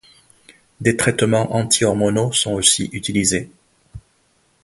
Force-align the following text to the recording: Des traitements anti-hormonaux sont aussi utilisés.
Des 0.79 0.97
traitements 0.97 1.53
anti-hormonaux 1.55 2.31
sont 2.33 2.53
aussi 2.53 2.89
utilisés. 2.91 3.51